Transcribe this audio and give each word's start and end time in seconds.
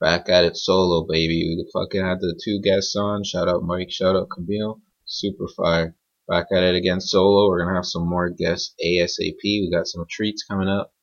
Back 0.00 0.30
at 0.30 0.46
it 0.46 0.56
solo, 0.56 1.04
baby. 1.06 1.44
We 1.44 1.70
fucking 1.72 2.02
had 2.02 2.20
the 2.20 2.38
two 2.42 2.60
guests 2.60 2.96
on. 2.96 3.22
Shout 3.22 3.48
out 3.48 3.64
Mike, 3.64 3.90
shout 3.90 4.16
out 4.16 4.30
Camille. 4.30 4.80
Super 5.04 5.46
fire. 5.46 5.94
Back 6.26 6.46
at 6.52 6.62
it 6.62 6.74
again 6.74 7.00
solo. 7.00 7.48
We're 7.48 7.64
gonna 7.64 7.74
have 7.76 7.84
some 7.84 8.08
more 8.08 8.30
guests 8.30 8.74
ASAP. 8.82 9.42
We 9.42 9.70
got 9.70 9.86
some 9.86 10.06
treats 10.08 10.42
coming 10.44 10.68
up. 10.68 10.94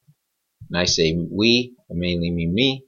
And 0.69 0.79
I 0.79 0.85
say 0.85 1.15
we, 1.15 1.75
I 1.91 1.93
mainly 1.93 2.31
mean 2.31 2.53
me. 2.53 2.85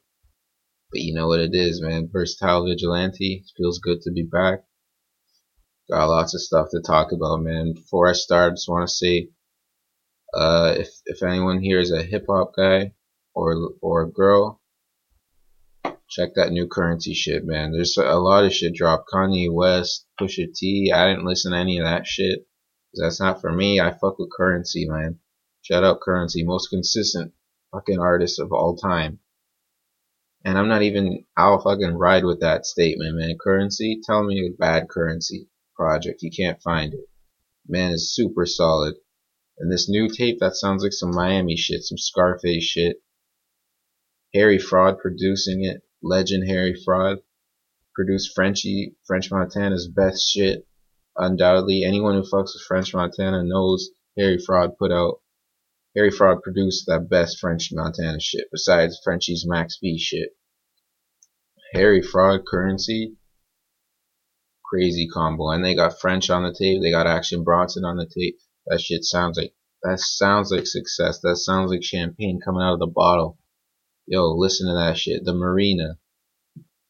But 0.91 1.01
you 1.01 1.13
know 1.13 1.27
what 1.27 1.41
it 1.41 1.53
is, 1.53 1.79
man. 1.79 2.09
Versatile 2.11 2.65
Vigilante. 2.65 3.45
Feels 3.55 3.77
good 3.77 4.01
to 4.01 4.11
be 4.11 4.23
back. 4.23 4.63
Got 5.91 6.09
lots 6.09 6.33
of 6.33 6.41
stuff 6.41 6.69
to 6.71 6.81
talk 6.81 7.11
about, 7.11 7.41
man. 7.41 7.73
Before 7.73 8.09
I 8.09 8.13
start, 8.13 8.53
I 8.53 8.55
just 8.55 8.69
want 8.69 8.87
to 8.87 8.93
say, 8.93 9.29
uh, 10.33 10.75
if 10.77 10.89
if 11.05 11.21
anyone 11.21 11.61
here 11.61 11.79
is 11.79 11.91
a 11.91 12.01
hip 12.01 12.25
hop 12.27 12.55
guy 12.55 12.93
or 13.35 13.73
or 13.81 14.03
a 14.03 14.11
girl, 14.11 14.58
check 16.09 16.29
that 16.35 16.51
new 16.51 16.67
currency 16.67 17.13
shit, 17.13 17.45
man. 17.45 17.71
There's 17.71 17.97
a 17.97 18.17
lot 18.17 18.43
of 18.43 18.53
shit 18.53 18.73
dropped. 18.73 19.09
Kanye 19.13 19.51
West, 19.51 20.07
Pusha 20.19 20.53
T. 20.53 20.91
I 20.93 21.07
didn't 21.07 21.25
listen 21.25 21.51
to 21.51 21.57
any 21.57 21.77
of 21.77 21.85
that 21.85 22.07
shit. 22.07 22.47
That's 22.95 23.19
not 23.19 23.41
for 23.41 23.51
me. 23.51 23.79
I 23.79 23.91
fuck 23.91 24.17
with 24.17 24.31
currency, 24.35 24.87
man. 24.89 25.19
Shout 25.61 25.83
out 25.83 26.01
currency, 26.01 26.43
most 26.43 26.69
consistent 26.69 27.33
fucking 27.71 27.99
artist 27.99 28.39
of 28.39 28.51
all 28.51 28.75
time. 28.75 29.19
And 30.43 30.57
I'm 30.57 30.67
not 30.67 30.81
even, 30.81 31.25
I'll 31.37 31.61
fucking 31.61 31.93
ride 31.93 32.23
with 32.23 32.39
that 32.39 32.65
statement, 32.65 33.17
man. 33.17 33.37
Currency, 33.39 34.01
tell 34.03 34.23
me 34.23 34.47
a 34.47 34.57
bad 34.57 34.89
currency 34.89 35.47
project. 35.75 36.23
You 36.23 36.31
can't 36.31 36.61
find 36.63 36.93
it. 36.93 37.09
Man 37.67 37.91
is 37.91 38.15
super 38.15 38.45
solid. 38.47 38.95
And 39.59 39.71
this 39.71 39.89
new 39.89 40.09
tape, 40.09 40.39
that 40.39 40.55
sounds 40.55 40.81
like 40.81 40.93
some 40.93 41.13
Miami 41.13 41.57
shit, 41.57 41.83
some 41.83 41.97
Scarface 41.97 42.63
shit. 42.63 43.03
Harry 44.33 44.57
Fraud 44.57 44.97
producing 44.97 45.63
it. 45.63 45.83
Legend 46.01 46.47
Harry 46.47 46.75
Fraud. 46.85 47.19
Produced 47.95 48.33
Frenchy, 48.33 48.95
French 49.05 49.31
Montana's 49.31 49.87
best 49.87 50.29
shit. 50.29 50.67
Undoubtedly, 51.17 51.83
anyone 51.83 52.13
who 52.13 52.21
fucks 52.21 52.53
with 52.53 52.63
French 52.67 52.93
Montana 52.93 53.43
knows 53.43 53.89
Harry 54.17 54.37
Fraud 54.37 54.77
put 54.77 54.91
out 54.91 55.21
Harry 55.95 56.11
Fraud 56.11 56.41
produced 56.43 56.85
that 56.85 57.09
best 57.09 57.39
French 57.39 57.69
Montana 57.73 58.19
shit, 58.19 58.47
besides 58.51 59.01
Frenchie's 59.03 59.45
Max 59.47 59.77
B 59.81 59.97
shit. 59.97 60.29
Harry 61.73 62.01
Fraud 62.01 62.45
Currency, 62.45 63.17
crazy 64.63 65.07
combo. 65.07 65.49
And 65.49 65.65
they 65.65 65.75
got 65.75 65.99
French 65.99 66.29
on 66.29 66.43
the 66.43 66.53
tape, 66.53 66.81
they 66.81 66.91
got 66.91 67.07
Action 67.07 67.43
Bronson 67.43 67.85
on 67.85 67.97
the 67.97 68.05
tape. 68.05 68.37
That 68.67 68.79
shit 68.79 69.03
sounds 69.03 69.37
like, 69.37 69.53
that 69.83 69.99
sounds 69.99 70.51
like 70.51 70.67
success. 70.67 71.19
That 71.21 71.37
sounds 71.37 71.71
like 71.71 71.83
champagne 71.83 72.39
coming 72.39 72.61
out 72.61 72.73
of 72.73 72.79
the 72.79 72.87
bottle. 72.87 73.39
Yo, 74.11 74.31
listen 74.31 74.65
to 74.67 74.73
that 74.73 74.97
shit. 74.97 75.23
The 75.23 75.35
Marina. 75.35 75.99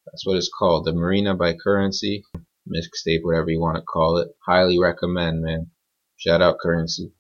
That's 0.05 0.25
what 0.25 0.37
it's 0.37 0.49
called. 0.49 0.85
The 0.85 0.93
Marina 0.93 1.35
by 1.35 1.53
Currency. 1.53 2.23
Mixtape, 2.65 3.23
whatever 3.23 3.49
you 3.49 3.59
want 3.59 3.75
to 3.75 3.83
call 3.83 4.19
it. 4.19 4.29
Highly 4.45 4.79
recommend, 4.79 5.41
man. 5.41 5.69
Shout 6.15 6.41
out 6.41 6.59
Currency. 6.61 7.11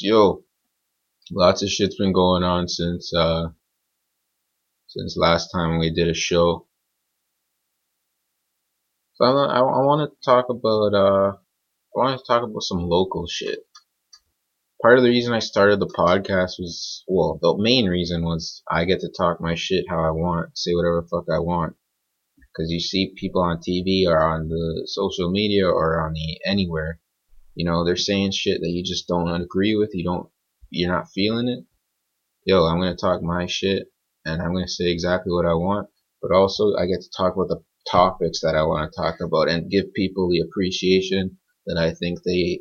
Yo, 0.00 0.44
lots 1.32 1.64
of 1.64 1.68
shit's 1.68 1.96
been 1.96 2.12
going 2.12 2.44
on 2.44 2.68
since 2.68 3.12
uh 3.12 3.48
since 4.86 5.16
last 5.16 5.48
time 5.50 5.80
we 5.80 5.92
did 5.92 6.08
a 6.08 6.14
show. 6.14 6.68
So 9.14 9.24
I, 9.24 9.30
I, 9.30 9.58
I 9.58 9.84
want 9.84 10.08
to 10.08 10.24
talk 10.24 10.46
about 10.48 10.94
uh 10.94 11.32
I 11.32 11.98
want 11.98 12.20
to 12.20 12.24
talk 12.24 12.44
about 12.44 12.62
some 12.62 12.88
local 12.88 13.26
shit. 13.26 13.66
Part 14.82 14.98
of 14.98 15.04
the 15.04 15.10
reason 15.10 15.32
I 15.32 15.38
started 15.38 15.80
the 15.80 15.86
podcast 15.86 16.58
was 16.58 17.04
well, 17.06 17.38
the 17.40 17.56
main 17.56 17.86
reason 17.86 18.24
was 18.24 18.62
I 18.68 18.84
get 18.84 19.00
to 19.00 19.08
talk 19.16 19.40
my 19.40 19.54
shit 19.54 19.84
how 19.88 20.00
I 20.00 20.10
want, 20.10 20.58
say 20.58 20.72
whatever 20.74 21.06
fuck 21.10 21.26
I 21.32 21.38
want. 21.38 21.76
Cause 22.56 22.66
you 22.68 22.80
see 22.80 23.14
people 23.16 23.40
on 23.40 23.58
TV 23.58 24.06
or 24.06 24.18
on 24.20 24.48
the 24.48 24.86
social 24.86 25.30
media 25.30 25.66
or 25.66 26.04
on 26.04 26.12
the 26.12 26.40
anywhere 26.44 27.00
you 27.54 27.66
know, 27.66 27.84
they're 27.84 27.96
saying 27.96 28.32
shit 28.32 28.60
that 28.60 28.70
you 28.70 28.82
just 28.82 29.06
don't 29.06 29.28
agree 29.28 29.76
with. 29.76 29.90
You 29.92 30.04
don't, 30.04 30.28
you're 30.70 30.90
not 30.90 31.10
feeling 31.10 31.48
it. 31.48 31.64
Yo, 32.46 32.64
I'm 32.64 32.78
gonna 32.78 32.96
talk 32.96 33.22
my 33.22 33.46
shit 33.46 33.88
and 34.24 34.40
I'm 34.40 34.54
gonna 34.54 34.68
say 34.68 34.90
exactly 34.90 35.32
what 35.32 35.46
I 35.46 35.54
want. 35.54 35.88
But 36.22 36.32
also, 36.32 36.74
I 36.76 36.86
get 36.86 37.02
to 37.02 37.10
talk 37.14 37.34
about 37.34 37.48
the 37.48 37.62
topics 37.90 38.40
that 38.40 38.54
I 38.54 38.62
want 38.62 38.90
to 38.90 38.96
talk 38.96 39.20
about 39.20 39.48
and 39.50 39.70
give 39.70 39.92
people 39.92 40.30
the 40.30 40.40
appreciation 40.40 41.38
that 41.66 41.76
I 41.76 41.92
think 41.92 42.22
they 42.22 42.60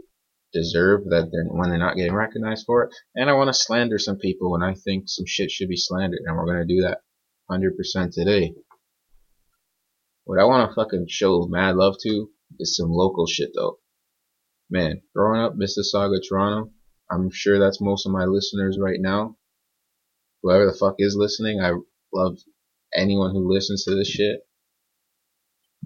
deserve 0.53 1.05
that 1.05 1.29
they're, 1.31 1.45
when 1.45 1.69
they're 1.69 1.79
not 1.79 1.95
getting 1.95 2.13
recognized 2.13 2.65
for 2.65 2.83
it. 2.83 2.95
And 3.15 3.29
I 3.29 3.33
want 3.33 3.47
to 3.49 3.53
slander 3.53 3.97
some 3.99 4.17
people 4.17 4.51
when 4.51 4.63
I 4.63 4.73
think 4.73 5.05
some 5.07 5.25
shit 5.25 5.51
should 5.51 5.69
be 5.69 5.77
slandered, 5.77 6.21
and 6.25 6.35
we're 6.35 6.45
gonna 6.45 6.65
do 6.65 6.81
that 6.81 6.99
100% 7.49 8.13
today. 8.13 8.53
What 10.25 10.39
I 10.39 10.45
want 10.45 10.69
to 10.69 10.75
fucking 10.75 11.07
show 11.09 11.47
mad 11.47 11.75
love 11.75 11.95
to 12.03 12.29
is 12.59 12.75
some 12.75 12.91
local 12.91 13.27
shit 13.27 13.51
though 13.55 13.79
man, 14.71 15.01
growing 15.13 15.41
up 15.41 15.53
Mississauga, 15.55 16.17
Toronto, 16.27 16.71
I'm 17.11 17.29
sure 17.29 17.59
that's 17.59 17.81
most 17.81 18.05
of 18.05 18.13
my 18.13 18.23
listeners 18.23 18.79
right 18.81 18.99
now. 18.99 19.35
Whoever 20.41 20.65
the 20.65 20.77
fuck 20.77 20.95
is 20.97 21.15
listening, 21.15 21.59
I 21.61 21.73
love 22.13 22.37
anyone 22.95 23.31
who 23.31 23.53
listens 23.53 23.83
to 23.83 23.95
this 23.95 24.07
shit. 24.07 24.39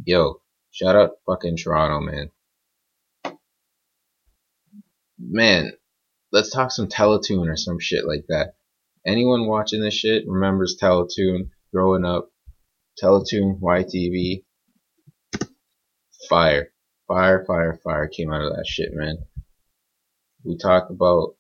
Yo, 0.06 0.42
shout 0.72 0.96
out 0.96 1.18
fucking 1.26 1.58
Toronto, 1.58 2.00
man. 2.00 2.30
Man, 5.18 5.72
let's 6.32 6.52
talk 6.52 6.72
some 6.72 6.88
Teletoon 6.88 7.48
or 7.48 7.56
some 7.56 7.80
shit 7.80 8.06
like 8.06 8.26
that. 8.28 8.56
Anyone 9.06 9.48
watching 9.48 9.82
this 9.82 9.94
shit 9.94 10.28
remembers 10.28 10.78
Teletoon 10.82 11.50
growing 11.74 12.04
up. 12.04 12.32
Teletoon, 13.02 13.60
YTV, 13.60 14.44
fire. 16.30 16.72
Fire, 17.08 17.46
fire, 17.46 17.80
fire 17.84 18.08
came 18.08 18.34
out 18.34 18.42
of 18.42 18.56
that 18.56 18.66
shit, 18.68 18.90
man. 18.94 19.18
We 20.44 20.58
talk 20.58 20.90
about 20.90 21.36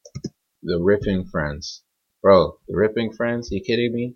the 0.64 0.80
ripping 0.82 1.26
friends. 1.26 1.84
Bro, 2.22 2.58
the 2.68 2.76
ripping 2.76 3.14
friends? 3.14 3.50
You 3.52 3.62
kidding 3.62 3.94
me? 3.94 4.16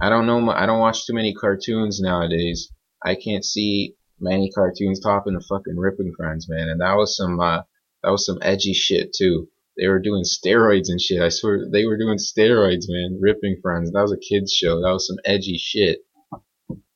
I 0.00 0.10
don't 0.10 0.26
know. 0.26 0.50
I 0.50 0.66
don't 0.66 0.80
watch 0.80 1.06
too 1.06 1.14
many 1.14 1.34
cartoons 1.34 2.00
nowadays. 2.00 2.72
I 3.04 3.14
can't 3.14 3.44
see 3.44 3.94
many 4.18 4.50
cartoons 4.50 5.00
topping 5.00 5.34
the 5.34 5.40
fucking 5.40 5.76
ripping 5.76 6.14
friends, 6.16 6.48
man. 6.48 6.68
And 6.68 6.80
that 6.80 6.94
was 6.94 7.16
some, 7.16 7.40
uh, 7.40 7.62
that 8.02 8.10
was 8.10 8.26
some 8.26 8.38
edgy 8.42 8.72
shit 8.72 9.12
too. 9.16 9.48
They 9.76 9.86
were 9.86 10.00
doing 10.00 10.24
steroids 10.24 10.88
and 10.88 11.00
shit. 11.00 11.22
I 11.22 11.28
swear 11.28 11.66
they 11.70 11.86
were 11.86 11.96
doing 11.96 12.18
steroids, 12.18 12.84
man. 12.88 13.18
Ripping 13.20 13.58
friends. 13.62 13.92
That 13.92 14.02
was 14.02 14.12
a 14.12 14.18
kids 14.18 14.52
show. 14.52 14.80
That 14.80 14.92
was 14.92 15.06
some 15.06 15.18
edgy 15.24 15.58
shit. 15.58 16.00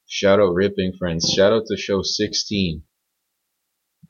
Shout 0.07 0.39
out 0.39 0.55
Ripping 0.55 0.93
Friends. 0.99 1.29
Shout 1.29 1.53
out 1.53 1.65
to 1.67 1.77
show 1.77 2.03
6teen. 2.03 2.83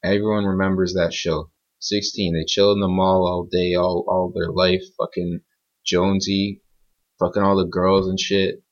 Everyone 0.03 0.45
remembers 0.45 0.93
that 0.95 1.15
show. 1.15 1.51
6teen. 1.81 2.33
They 2.35 2.45
chill 2.47 2.73
in 2.73 2.81
the 2.81 2.89
mall 2.89 3.27
all 3.27 3.49
day, 3.51 3.75
all, 3.75 4.05
all 4.09 4.33
their 4.35 4.51
life. 4.51 4.83
Fucking 4.99 5.41
Jonesy. 5.87 6.63
Fucking 7.21 7.43
all 7.43 7.57
the 7.57 7.65
girls 7.65 8.09
and 8.09 8.19
shit. 8.21 8.63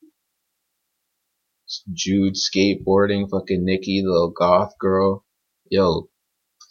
Jude 1.93 2.35
skateboarding. 2.35 3.31
Fucking 3.31 3.65
Nikki, 3.65 4.03
the 4.03 4.11
little 4.11 4.31
goth 4.31 4.77
girl. 4.79 5.25
Yo, 5.71 6.11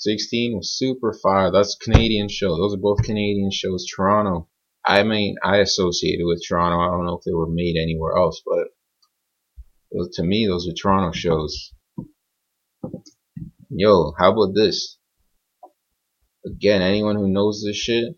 6teen 0.07 0.55
was 0.55 0.77
super 0.77 1.13
fire. 1.13 1.51
That's 1.51 1.75
Canadian 1.75 2.27
show. 2.29 2.57
Those 2.57 2.73
are 2.73 2.81
both 2.81 3.03
Canadian 3.03 3.51
shows. 3.51 3.85
Toronto. 3.85 4.49
I 4.85 5.03
mean, 5.03 5.35
I 5.43 5.57
associated 5.57 6.25
with 6.25 6.41
Toronto. 6.47 6.79
I 6.79 6.87
don't 6.87 7.05
know 7.05 7.17
if 7.17 7.23
they 7.23 7.33
were 7.33 7.47
made 7.47 7.77
anywhere 7.79 8.17
else, 8.17 8.41
but 8.45 8.67
to 10.13 10.23
me, 10.23 10.47
those 10.47 10.67
are 10.67 10.73
Toronto 10.73 11.11
shows. 11.11 11.71
Yo, 13.69 14.13
how 14.17 14.31
about 14.31 14.55
this? 14.55 14.97
Again, 16.45 16.81
anyone 16.81 17.15
who 17.15 17.29
knows 17.29 17.63
this 17.63 17.77
shit, 17.77 18.15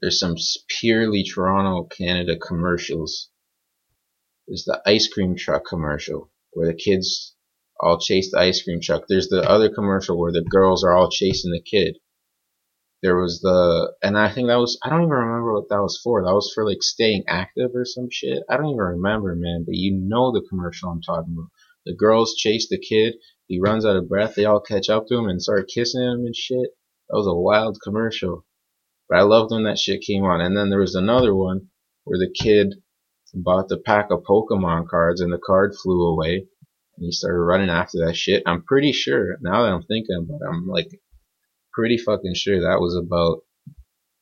there's 0.00 0.18
some 0.18 0.34
purely 0.80 1.22
Toronto, 1.22 1.84
Canada 1.84 2.36
commercials. 2.36 3.30
There's 4.48 4.64
the 4.64 4.82
ice 4.84 5.06
cream 5.06 5.36
truck 5.36 5.64
commercial 5.64 6.32
where 6.50 6.66
the 6.66 6.74
kids 6.74 7.36
all 7.82 7.98
chase 7.98 8.30
the 8.30 8.38
ice 8.38 8.62
cream 8.62 8.80
truck. 8.80 9.04
There's 9.08 9.28
the 9.28 9.42
other 9.42 9.68
commercial 9.68 10.18
where 10.18 10.32
the 10.32 10.42
girls 10.42 10.84
are 10.84 10.96
all 10.96 11.10
chasing 11.10 11.50
the 11.50 11.60
kid. 11.60 11.96
There 13.02 13.16
was 13.16 13.40
the, 13.40 13.92
and 14.02 14.16
I 14.16 14.30
think 14.32 14.46
that 14.48 14.60
was, 14.60 14.78
I 14.84 14.88
don't 14.88 15.02
even 15.02 15.10
remember 15.10 15.54
what 15.54 15.68
that 15.70 15.82
was 15.82 16.00
for. 16.02 16.24
That 16.24 16.34
was 16.34 16.52
for 16.54 16.64
like 16.64 16.82
staying 16.82 17.24
active 17.26 17.72
or 17.74 17.84
some 17.84 18.08
shit. 18.10 18.44
I 18.48 18.56
don't 18.56 18.68
even 18.68 18.78
remember, 18.78 19.34
man, 19.34 19.64
but 19.66 19.74
you 19.74 19.92
know 20.00 20.30
the 20.30 20.46
commercial 20.48 20.88
I'm 20.90 21.02
talking 21.02 21.34
about. 21.36 21.50
The 21.84 21.96
girls 21.96 22.36
chase 22.36 22.68
the 22.70 22.78
kid. 22.78 23.14
He 23.48 23.60
runs 23.60 23.84
out 23.84 23.96
of 23.96 24.08
breath. 24.08 24.36
They 24.36 24.44
all 24.44 24.60
catch 24.60 24.88
up 24.88 25.08
to 25.08 25.18
him 25.18 25.28
and 25.28 25.42
start 25.42 25.68
kissing 25.68 26.00
him 26.00 26.24
and 26.24 26.36
shit. 26.36 26.70
That 27.10 27.16
was 27.16 27.26
a 27.26 27.34
wild 27.34 27.78
commercial. 27.82 28.46
But 29.08 29.18
I 29.18 29.22
loved 29.22 29.50
when 29.50 29.64
that 29.64 29.80
shit 29.80 30.02
came 30.02 30.22
on. 30.22 30.40
And 30.40 30.56
then 30.56 30.70
there 30.70 30.78
was 30.78 30.94
another 30.94 31.34
one 31.34 31.68
where 32.04 32.18
the 32.18 32.32
kid 32.32 32.74
bought 33.34 33.68
the 33.68 33.78
pack 33.78 34.10
of 34.12 34.22
Pokemon 34.22 34.88
cards 34.88 35.20
and 35.20 35.32
the 35.32 35.40
card 35.44 35.74
flew 35.74 36.06
away. 36.06 36.46
And 36.96 37.06
he 37.06 37.12
started 37.12 37.38
running 37.38 37.70
after 37.70 37.98
that 38.06 38.16
shit. 38.16 38.42
I'm 38.46 38.62
pretty 38.62 38.92
sure, 38.92 39.36
now 39.40 39.62
that 39.62 39.72
I'm 39.72 39.82
thinking 39.82 40.16
about 40.18 40.40
it, 40.40 40.48
I'm 40.48 40.66
like 40.66 40.88
pretty 41.72 41.98
fucking 41.98 42.34
sure 42.34 42.60
that 42.60 42.80
was 42.80 42.96
about 42.96 43.40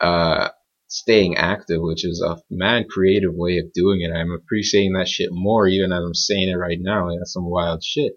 uh 0.00 0.48
staying 0.86 1.36
active, 1.36 1.80
which 1.80 2.04
is 2.04 2.20
a 2.20 2.36
mad 2.50 2.88
creative 2.88 3.32
way 3.34 3.58
of 3.58 3.72
doing 3.72 4.00
it. 4.02 4.12
I'm 4.12 4.32
appreciating 4.32 4.94
that 4.94 5.08
shit 5.08 5.30
more 5.30 5.68
even 5.68 5.92
as 5.92 6.02
I'm 6.02 6.14
saying 6.14 6.48
it 6.48 6.54
right 6.54 6.78
now. 6.80 7.08
That's 7.10 7.32
some 7.32 7.48
wild 7.48 7.82
shit. 7.84 8.14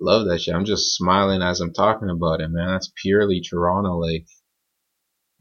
Love 0.00 0.26
that 0.26 0.40
shit. 0.40 0.54
I'm 0.54 0.64
just 0.64 0.96
smiling 0.96 1.42
as 1.42 1.60
I'm 1.60 1.72
talking 1.72 2.10
about 2.10 2.40
it, 2.40 2.48
man. 2.50 2.68
That's 2.68 2.92
purely 3.00 3.40
Toronto. 3.40 3.98
Like, 3.98 4.26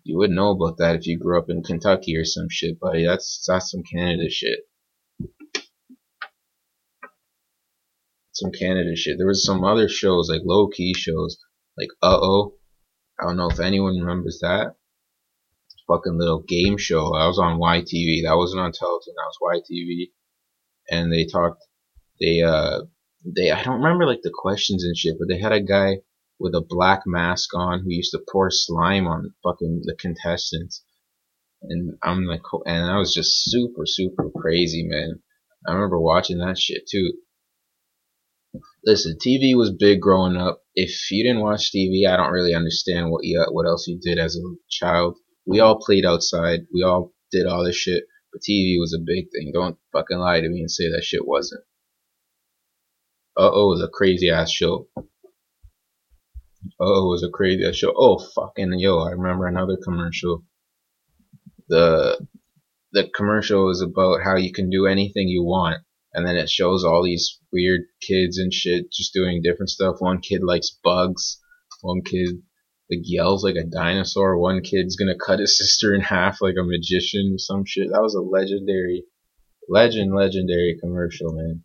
you 0.04 0.18
wouldn't 0.18 0.36
know 0.36 0.52
about 0.52 0.78
that 0.78 0.96
if 0.96 1.08
you 1.08 1.18
grew 1.18 1.40
up 1.40 1.50
in 1.50 1.64
Kentucky 1.64 2.16
or 2.16 2.26
some 2.26 2.48
shit, 2.50 2.80
buddy. 2.80 3.06
That's 3.06 3.44
that's 3.48 3.72
some 3.72 3.84
Canada 3.84 4.30
shit. 4.30 4.60
Some 8.42 8.52
Canada 8.52 8.96
shit. 8.96 9.18
There 9.20 9.28
was 9.28 9.46
some 9.46 9.64
other 9.64 9.88
shows, 9.88 10.28
like 10.28 10.42
low 10.44 10.68
key 10.68 10.96
shows, 10.96 11.38
like 11.78 11.90
Uh 12.02 12.18
Oh. 12.20 12.56
I 13.20 13.28
don't 13.28 13.38
know 13.38 13.50
if 13.50 13.60
anyone 13.60 14.00
remembers 14.00 14.40
that. 14.42 14.76
Fucking 15.88 16.18
little 16.18 16.42
game 16.42 16.78
show. 16.78 17.14
I 17.14 17.28
was 17.28 17.38
on 17.38 17.60
YTV. 17.60 18.24
That 18.24 18.38
wasn't 18.38 18.62
on 18.62 18.72
Teletoon. 18.72 19.14
That 19.16 19.32
was 19.32 19.64
YTV. 19.70 20.12
And 20.90 21.14
they 21.14 21.26
talked. 21.26 21.64
They 22.20 22.42
uh. 22.42 22.82
They 23.24 23.52
I 23.52 23.64
don't 23.64 23.82
remember 23.82 24.08
like 24.08 24.24
the 24.24 24.34
questions 24.34 24.84
and 24.84 24.98
shit, 24.98 25.18
but 25.20 25.28
they 25.28 25.40
had 25.40 25.52
a 25.52 25.62
guy 25.62 25.98
with 26.40 26.56
a 26.56 26.66
black 26.68 27.04
mask 27.06 27.54
on 27.54 27.82
who 27.82 27.92
used 27.92 28.12
to 28.14 28.26
pour 28.32 28.50
slime 28.50 29.06
on 29.06 29.36
fucking 29.44 29.84
the 29.84 29.96
contestants. 29.96 30.84
And 31.62 31.96
I'm 32.02 32.26
like, 32.26 32.42
and 32.66 32.90
I 32.90 32.98
was 32.98 33.14
just 33.14 33.44
super, 33.44 33.84
super 33.86 34.32
crazy, 34.32 34.84
man. 34.88 35.22
I 35.68 35.74
remember 35.74 36.00
watching 36.00 36.40
that 36.40 36.58
shit 36.58 36.88
too. 36.90 37.14
Listen, 38.84 39.18
TV 39.24 39.56
was 39.56 39.72
big 39.72 40.02
growing 40.02 40.36
up. 40.36 40.62
If 40.74 41.12
you 41.12 41.24
didn't 41.24 41.42
watch 41.42 41.72
TV, 41.72 42.08
I 42.08 42.18
don't 42.18 42.32
really 42.32 42.56
understand 42.56 43.12
what 43.12 43.24
you, 43.24 43.46
what 43.52 43.68
else 43.68 43.88
you 43.88 44.00
did 44.02 44.18
as 44.18 44.36
a 44.36 44.42
child. 44.70 45.18
We 45.46 45.60
all 45.60 45.80
played 45.80 46.06
outside. 46.06 46.62
We 46.74 46.84
all 46.84 47.14
did 47.32 47.46
all 47.46 47.64
this 47.64 47.76
shit. 47.76 48.06
But 48.32 48.42
TV 48.42 48.80
was 48.80 48.94
a 48.94 49.04
big 49.04 49.26
thing. 49.32 49.52
Don't 49.54 49.78
fucking 49.92 50.18
lie 50.18 50.40
to 50.40 50.50
me 50.50 50.62
and 50.62 50.72
say 50.72 50.90
that 50.90 51.04
shit 51.04 51.28
wasn't. 51.28 51.64
Uh 53.38 53.50
oh, 53.52 53.78
the 53.78 53.88
crazy 53.88 54.30
ass 54.30 54.52
show. 54.52 54.88
Oh, 56.80 57.06
it 57.06 57.10
was 57.10 57.24
a 57.24 57.30
crazy 57.30 57.66
ass 57.66 57.76
show. 57.76 57.94
Oh, 57.96 58.20
fucking 58.20 58.74
yo! 58.78 59.00
I 59.00 59.12
remember 59.12 59.48
another 59.48 59.78
commercial. 59.84 60.44
The 61.70 62.26
the 62.92 63.10
commercial 63.16 63.70
is 63.70 63.82
about 63.82 64.22
how 64.24 64.36
you 64.36 64.52
can 64.52 64.70
do 64.70 64.86
anything 64.86 65.28
you 65.28 65.44
want, 65.44 65.84
and 66.14 66.28
then 66.28 66.36
it 66.36 66.50
shows 66.50 66.84
all 66.84 67.04
these 67.04 67.40
weird 67.52 67.82
kids 68.02 68.38
and 68.38 68.54
shit 68.54 68.92
just 68.92 69.14
doing 69.14 69.42
different 69.42 69.70
stuff. 69.70 69.98
One 70.00 70.20
kid 70.20 70.44
likes 70.44 70.78
bugs. 70.84 71.40
One 71.82 72.02
kid 72.04 72.42
like 72.90 73.02
yells 73.04 73.44
like 73.44 73.56
a 73.56 73.64
dinosaur. 73.64 74.38
One 74.38 74.62
kid's 74.62 74.96
gonna 74.96 75.18
cut 75.18 75.40
his 75.40 75.58
sister 75.58 75.94
in 75.94 76.02
half 76.02 76.42
like 76.42 76.56
a 76.60 76.64
magician 76.64 77.34
or 77.34 77.38
some 77.38 77.64
shit. 77.66 77.88
That 77.92 78.02
was 78.02 78.16
a 78.16 78.22
legendary, 78.22 79.06
legend, 79.70 80.14
legendary 80.14 80.78
commercial, 80.82 81.34
man. 81.34 81.64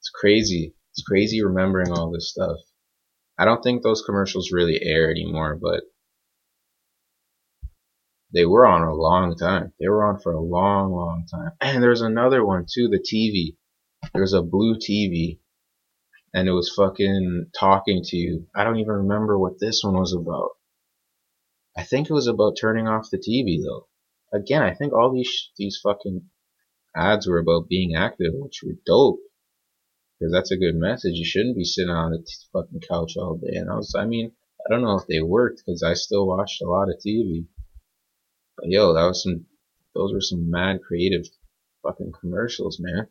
It's 0.00 0.10
crazy. 0.14 0.74
It's 0.92 1.02
crazy 1.02 1.42
remembering 1.42 1.92
all 1.92 2.10
this 2.10 2.30
stuff. 2.30 2.58
I 3.38 3.44
don't 3.44 3.62
think 3.62 3.82
those 3.82 4.02
commercials 4.02 4.50
really 4.52 4.82
air 4.82 5.10
anymore, 5.10 5.56
but 5.56 5.84
they 8.32 8.44
were 8.44 8.66
on 8.66 8.82
a 8.82 8.94
long 8.94 9.36
time. 9.36 9.72
They 9.80 9.88
were 9.88 10.04
on 10.04 10.20
for 10.20 10.32
a 10.32 10.40
long, 10.40 10.92
long 10.92 11.26
time. 11.30 11.52
And 11.60 11.82
there's 11.82 12.02
another 12.02 12.44
one 12.44 12.66
too, 12.72 12.88
the 12.88 12.98
TV. 12.98 13.56
There's 14.14 14.32
a 14.32 14.42
blue 14.42 14.76
TV 14.76 15.38
and 16.32 16.48
it 16.48 16.52
was 16.52 16.72
fucking 16.76 17.46
talking 17.58 18.02
to 18.04 18.16
you. 18.16 18.46
I 18.54 18.64
don't 18.64 18.78
even 18.78 18.92
remember 18.92 19.38
what 19.38 19.58
this 19.58 19.82
one 19.82 19.94
was 19.94 20.12
about. 20.14 20.50
I 21.76 21.82
think 21.82 22.08
it 22.08 22.14
was 22.14 22.26
about 22.26 22.56
turning 22.60 22.86
off 22.88 23.10
the 23.10 23.18
TV 23.18 23.62
though. 23.62 23.88
Again, 24.32 24.62
I 24.62 24.74
think 24.74 24.92
all 24.92 25.12
these 25.12 25.50
these 25.56 25.80
fucking 25.82 26.22
ads 26.96 27.26
were 27.26 27.38
about 27.38 27.68
being 27.68 27.94
active, 27.94 28.32
which 28.34 28.60
were 28.64 28.74
dope 28.86 29.20
because 30.18 30.32
that's 30.32 30.50
a 30.50 30.56
good 30.56 30.74
message. 30.76 31.14
You 31.14 31.24
shouldn't 31.24 31.56
be 31.56 31.64
sitting 31.64 31.90
on 31.90 32.12
the 32.12 32.24
fucking 32.52 32.82
couch 32.88 33.14
all 33.16 33.36
day. 33.36 33.56
And 33.56 33.70
I 33.70 33.76
was, 33.76 33.94
I 33.96 34.04
mean, 34.04 34.32
I 34.64 34.70
don't 34.70 34.82
know 34.82 34.98
if 34.98 35.06
they 35.06 35.22
worked 35.22 35.62
because 35.64 35.82
I 35.82 35.94
still 35.94 36.26
watched 36.26 36.60
a 36.62 36.68
lot 36.68 36.90
of 36.90 37.00
TV. 37.04 37.46
But 38.60 38.68
yo, 38.70 38.92
that 38.94 39.06
was 39.06 39.22
some, 39.22 39.46
those 39.94 40.12
were 40.12 40.20
some 40.20 40.50
mad 40.50 40.80
creative 40.86 41.26
fucking 41.82 42.12
commercials, 42.20 42.78
man. 42.78 43.08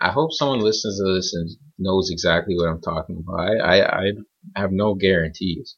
I 0.00 0.10
hope 0.10 0.32
someone 0.32 0.60
listens 0.60 0.98
to 0.98 1.14
this 1.14 1.34
and 1.34 1.50
knows 1.78 2.10
exactly 2.10 2.56
what 2.56 2.68
I'm 2.68 2.80
talking 2.80 3.22
about. 3.22 3.38
I, 3.38 3.80
I, 3.80 4.08
I 4.08 4.12
have 4.56 4.72
no 4.72 4.94
guarantees. 4.94 5.76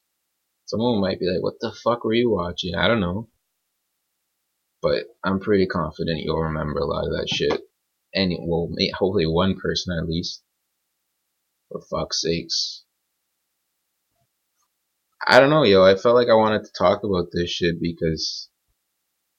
Someone 0.67 1.01
might 1.01 1.19
be 1.19 1.27
like, 1.27 1.43
what 1.43 1.61
the 1.61 1.73
fuck 1.73 2.05
were 2.05 2.15
you 2.15 2.31
watching? 2.31 2.77
I 2.77 2.87
don't 2.87 3.01
know. 3.01 3.29
But 4.81 5.07
I'm 5.25 5.41
pretty 5.41 5.67
confident 5.67 6.23
you'll 6.23 6.41
remember 6.41 6.79
a 6.79 6.87
lot 6.87 7.05
of 7.05 7.13
that 7.13 7.29
shit 7.29 7.61
any 8.15 8.39
well 8.41 8.71
hopefully 8.95 9.27
one 9.27 9.59
person 9.59 9.97
at 9.99 10.09
least 10.09 10.43
for 11.69 11.81
fuck's 11.91 12.23
sakes 12.23 12.85
I 15.29 15.41
don't 15.41 15.51
know 15.51 15.65
yo 15.65 15.85
I 15.85 15.95
felt 15.95 16.17
like 16.17 16.29
I 16.29 16.35
wanted 16.35 16.65
to 16.65 16.73
talk 16.77 17.05
about 17.05 17.27
this 17.33 17.51
shit 17.51 17.81
because 17.81 18.49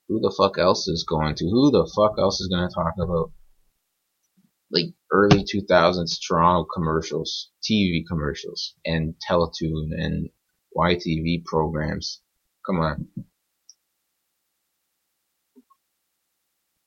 who 0.07 0.19
the 0.19 0.33
fuck 0.38 0.57
else 0.59 0.88
is 0.88 1.03
going 1.03 1.36
to 1.36 1.45
who 1.45 1.71
the 1.71 1.91
fuck 1.95 2.19
else 2.19 2.39
is 2.39 2.47
going 2.47 2.69
to 2.69 2.74
talk 2.74 2.94
about 3.00 3.31
like 4.71 4.94
early 5.12 5.44
2000s 5.44 6.19
Toronto 6.25 6.68
commercials 6.71 7.50
TV 7.68 8.03
commercials 8.07 8.75
and 8.86 9.15
Teletoon 9.27 9.89
and 9.97 10.30
YTV 10.77 11.44
programs 11.45 12.21
come 12.65 12.80
on 12.80 13.07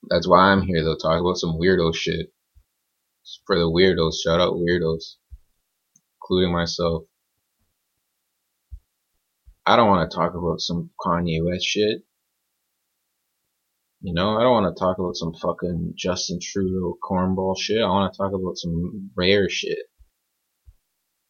That's 0.08 0.28
why 0.28 0.52
I'm 0.52 0.62
here 0.62 0.84
though. 0.84 0.96
Talk 0.96 1.20
about 1.20 1.38
some 1.38 1.58
weirdo 1.58 1.94
shit. 1.94 2.32
For 3.46 3.56
the 3.56 3.70
weirdos, 3.70 4.14
shout 4.22 4.40
out 4.40 4.54
weirdos, 4.54 5.16
including 6.20 6.52
myself. 6.52 7.04
I 9.64 9.76
don't 9.76 9.88
want 9.88 10.11
to 10.11 10.17
talk 10.17 10.35
about 10.35 10.61
some 10.61 10.91
Kanye 11.00 11.44
West 11.44 11.64
shit. 11.64 12.03
You 14.00 14.12
know, 14.12 14.37
I 14.37 14.43
don't 14.43 14.62
want 14.62 14.76
to 14.76 14.81
talk 14.81 14.99
about 14.99 15.14
some 15.14 15.32
fucking 15.35 15.94
Justin 15.97 16.41
Trudeau 16.43 16.99
cornball 17.03 17.56
shit. 17.56 17.81
I 17.81 17.87
want 17.87 18.12
to 18.12 18.19
talk 18.19 18.32
about 18.32 18.56
some 18.56 19.11
rare 19.17 19.49
shit. 19.49 19.79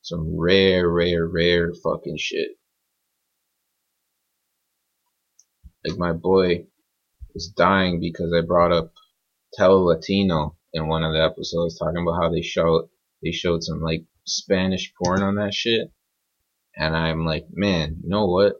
Some 0.01 0.39
rare, 0.39 0.89
rare, 0.89 1.27
rare 1.27 1.73
fucking 1.85 2.17
shit. 2.19 2.53
Like 5.85 5.99
my 5.99 6.13
boy 6.13 6.67
is 7.35 7.53
dying 7.55 8.01
because 8.01 8.33
I 8.37 8.41
brought 8.41 8.73
up 8.73 8.93
Telelatino 9.59 10.57
in 10.73 10.89
one 10.89 11.05
of 11.05 11.13
the 11.13 11.23
episodes 11.23 11.79
talking 11.79 12.03
about 12.03 12.23
how 12.23 12.31
they 12.31 12.41
showed 12.43 12.89
they 13.23 13.33
showed 13.33 13.63
some 13.63 13.83
like 13.83 14.05
Spanish 14.25 14.93
porn 14.95 15.23
on 15.23 15.35
that 15.35 15.53
shit. 15.53 15.93
And 16.77 16.97
I'm 16.97 17.25
like, 17.25 17.47
man, 17.53 17.99
you 18.03 18.09
know 18.09 18.27
what? 18.27 18.55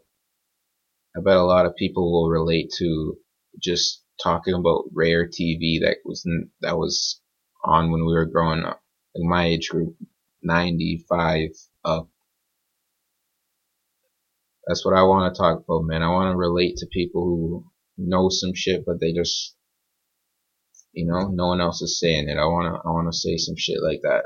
I 1.15 1.21
bet 1.21 1.37
a 1.37 1.43
lot 1.43 1.65
of 1.65 1.75
people 1.75 2.11
will 2.11 2.29
relate 2.29 2.71
to 2.79 3.17
just 3.61 4.03
talking 4.21 4.53
about 4.53 4.85
rare 4.93 5.27
TV 5.27 5.81
that 5.81 5.97
was 6.05 6.27
that 6.61 6.77
was 6.77 7.21
on 7.63 7.91
when 7.91 8.05
we 8.05 8.13
were 8.13 8.25
growing 8.25 8.63
up, 8.63 8.81
like 9.15 9.29
my 9.29 9.45
age 9.47 9.69
group, 9.69 9.95
95 10.43 11.49
up. 11.85 12.09
That's 14.67 14.85
what 14.85 14.95
I 14.95 15.03
want 15.03 15.33
to 15.33 15.39
talk 15.39 15.63
about, 15.63 15.83
man. 15.85 16.03
I 16.03 16.09
want 16.09 16.33
to 16.33 16.37
relate 16.37 16.77
to 16.77 16.87
people 16.91 17.23
who 17.23 17.65
know 17.97 18.29
some 18.29 18.53
shit, 18.55 18.85
but 18.85 18.99
they 18.99 19.13
just, 19.13 19.55
you 20.93 21.05
know, 21.05 21.27
no 21.29 21.47
one 21.47 21.61
else 21.61 21.81
is 21.81 21.99
saying 21.99 22.29
it. 22.29 22.37
I 22.37 22.45
wanna, 22.45 22.75
I 22.75 22.89
wanna 22.91 23.13
say 23.13 23.37
some 23.37 23.55
shit 23.57 23.77
like 23.83 24.01
that. 24.03 24.25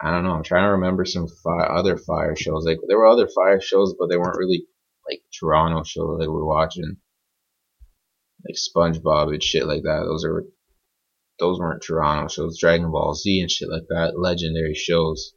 I 0.00 0.10
don't 0.10 0.24
know. 0.24 0.32
I'm 0.32 0.42
trying 0.42 0.64
to 0.64 0.72
remember 0.72 1.04
some 1.04 1.26
fi- 1.26 1.66
other 1.66 1.96
fire 1.96 2.36
shows. 2.36 2.66
Like 2.66 2.78
there 2.86 2.98
were 2.98 3.06
other 3.06 3.28
fire 3.28 3.60
shows, 3.60 3.94
but 3.98 4.08
they 4.08 4.18
weren't 4.18 4.38
really 4.38 4.66
like 5.08 5.22
Toronto 5.38 5.84
shows 5.84 6.18
that 6.18 6.30
we 6.30 6.36
were 6.36 6.44
watching, 6.46 6.98
like 8.46 8.56
SpongeBob 8.56 9.32
and 9.32 9.42
shit 9.42 9.66
like 9.66 9.82
that. 9.84 10.04
Those 10.06 10.24
are 10.24 10.44
those 11.38 11.58
weren't 11.58 11.82
Toronto 11.82 12.28
shows. 12.28 12.58
Dragon 12.58 12.90
Ball 12.90 13.14
Z 13.14 13.40
and 13.40 13.50
shit 13.50 13.70
like 13.70 13.86
that. 13.88 14.18
Legendary 14.18 14.74
shows. 14.74 15.32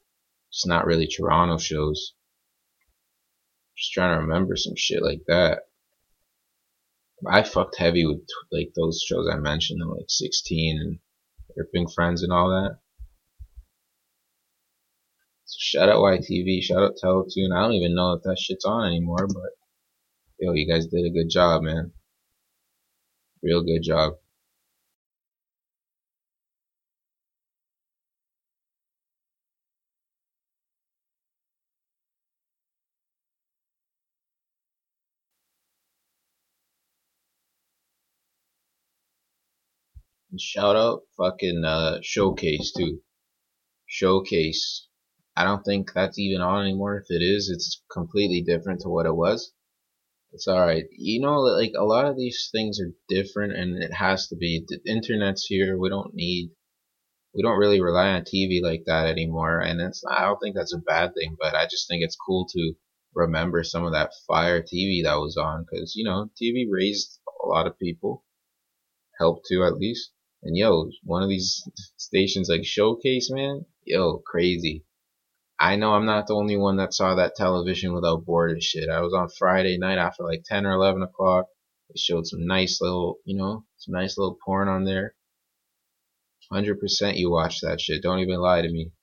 It's 0.49 0.65
not 0.65 0.85
really 0.85 1.07
Toronto 1.07 1.57
shows. 1.57 2.13
Just 3.77 3.93
trying 3.93 4.15
to 4.15 4.21
remember 4.21 4.57
some 4.57 4.75
shit 4.75 5.01
like 5.01 5.21
that. 5.27 5.63
I 7.29 7.43
fucked 7.43 7.77
heavy 7.77 8.05
with 8.05 8.27
like 8.51 8.73
those 8.75 9.01
shows 9.05 9.27
I 9.31 9.37
mentioned, 9.37 9.81
like 9.85 10.07
6teen 10.07 10.79
and 10.79 10.99
Ripping 11.55 11.87
Friends 11.87 12.23
and 12.23 12.33
all 12.33 12.49
that 12.49 12.79
shout 15.57 15.89
out 15.89 16.01
YTV, 16.01 16.61
shout 16.61 16.83
out 16.83 16.95
Teletoon. 17.03 17.55
I 17.55 17.61
don't 17.61 17.73
even 17.73 17.95
know 17.95 18.13
if 18.13 18.23
that 18.23 18.37
shit's 18.39 18.65
on 18.65 18.87
anymore, 18.87 19.27
but 19.27 19.51
yo, 20.39 20.53
you 20.53 20.67
guys 20.71 20.87
did 20.87 21.05
a 21.05 21.09
good 21.11 21.29
job, 21.29 21.63
man. 21.63 21.91
Real 23.43 23.63
good 23.63 23.83
job. 23.83 24.13
And 40.31 40.41
shout 40.41 40.75
out 40.75 41.03
fucking 41.17 41.63
uh, 41.65 41.99
Showcase 42.03 42.73
too. 42.77 43.01
Showcase 43.87 44.88
I 45.39 45.45
don't 45.45 45.63
think 45.63 45.93
that's 45.93 46.19
even 46.19 46.41
on 46.41 46.65
anymore. 46.65 46.97
If 46.97 47.05
it 47.09 47.23
is, 47.23 47.49
it's 47.49 47.81
completely 47.89 48.41
different 48.41 48.81
to 48.81 48.89
what 48.89 49.05
it 49.05 49.15
was. 49.15 49.53
It's 50.33 50.49
alright. 50.49 50.83
You 50.91 51.21
know, 51.21 51.39
like 51.39 51.71
a 51.77 51.85
lot 51.85 52.03
of 52.03 52.17
these 52.17 52.49
things 52.51 52.77
are 52.81 52.91
different 53.07 53.53
and 53.53 53.81
it 53.81 53.93
has 53.93 54.27
to 54.27 54.35
be. 54.35 54.65
The 54.67 54.81
internet's 54.85 55.45
here. 55.45 55.77
We 55.77 55.87
don't 55.87 56.13
need, 56.13 56.51
we 57.33 57.41
don't 57.41 57.57
really 57.57 57.79
rely 57.79 58.09
on 58.09 58.23
TV 58.23 58.61
like 58.61 58.83
that 58.87 59.07
anymore. 59.07 59.61
And 59.61 59.79
it's, 59.79 60.03
I 60.05 60.25
don't 60.25 60.39
think 60.39 60.57
that's 60.57 60.73
a 60.73 60.85
bad 60.85 61.13
thing, 61.13 61.37
but 61.39 61.55
I 61.55 61.67
just 61.67 61.87
think 61.87 62.03
it's 62.03 62.17
cool 62.17 62.45
to 62.49 62.73
remember 63.15 63.63
some 63.63 63.85
of 63.85 63.93
that 63.93 64.11
fire 64.27 64.61
TV 64.61 65.03
that 65.05 65.21
was 65.21 65.37
on 65.37 65.63
because, 65.63 65.95
you 65.95 66.03
know, 66.03 66.29
TV 66.35 66.65
raised 66.69 67.17
a 67.45 67.47
lot 67.47 67.65
of 67.65 67.79
people. 67.79 68.25
Helped 69.17 69.45
to 69.45 69.63
at 69.63 69.77
least. 69.77 70.11
And 70.43 70.57
yo, 70.57 70.89
one 71.03 71.23
of 71.23 71.29
these 71.29 71.63
stations 71.95 72.49
like 72.49 72.65
Showcase, 72.65 73.31
man, 73.31 73.65
yo, 73.85 74.17
crazy. 74.17 74.83
I 75.61 75.75
know 75.75 75.93
I'm 75.93 76.05
not 76.05 76.27
the 76.27 76.35
only 76.35 76.55
one 76.55 76.77
that 76.77 76.93
saw 76.93 77.15
that 77.15 77.35
television 77.35 77.93
without 77.93 78.25
borders 78.25 78.63
shit. 78.63 78.89
I 78.89 79.01
was 79.01 79.13
on 79.13 79.27
Friday 79.37 79.77
night 79.77 79.97
after 79.97 80.23
like 80.23 80.43
10 80.45 80.65
or 80.65 80.71
11 80.71 81.01
o'clock. 81.03 81.47
They 81.89 81.97
showed 81.97 82.27
some 82.27 82.45
nice 82.45 82.79
little, 82.79 83.17
you 83.25 83.35
know, 83.35 83.65
some 83.77 83.93
nice 83.93 84.17
little 84.17 84.37
porn 84.45 84.69
on 84.69 84.85
there. 84.85 85.15
100% 86.53 87.17
you 87.17 87.29
watched 87.29 87.61
that 87.61 87.81
shit. 87.81 88.01
Don't 88.01 88.19
even 88.19 88.39
lie 88.39 88.61
to 88.61 88.71
me. 88.71 88.93